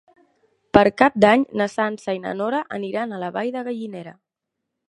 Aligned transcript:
Per 0.77 0.81
Cap 1.01 1.19
d'Any 1.25 1.43
na 1.61 1.69
Sança 1.73 2.17
i 2.19 2.23
na 2.25 2.33
Nora 2.39 2.65
aniran 2.81 3.15
a 3.19 3.23
la 3.25 3.33
Vall 3.37 3.55
de 3.59 3.67
Gallinera. 3.69 4.19